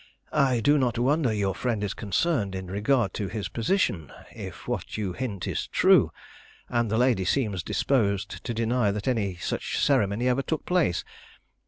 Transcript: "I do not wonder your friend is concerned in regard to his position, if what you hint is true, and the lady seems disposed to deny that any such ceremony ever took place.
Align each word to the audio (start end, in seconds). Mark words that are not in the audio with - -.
"I 0.33 0.61
do 0.61 0.79
not 0.79 0.97
wonder 0.97 1.31
your 1.31 1.53
friend 1.53 1.83
is 1.83 1.93
concerned 1.93 2.55
in 2.55 2.65
regard 2.65 3.13
to 3.13 3.27
his 3.27 3.49
position, 3.49 4.11
if 4.35 4.67
what 4.67 4.97
you 4.97 5.13
hint 5.13 5.45
is 5.47 5.67
true, 5.67 6.11
and 6.69 6.89
the 6.89 6.97
lady 6.97 7.23
seems 7.23 7.61
disposed 7.61 8.43
to 8.43 8.51
deny 8.55 8.89
that 8.89 9.07
any 9.07 9.35
such 9.35 9.77
ceremony 9.77 10.27
ever 10.27 10.41
took 10.41 10.65
place. 10.65 11.03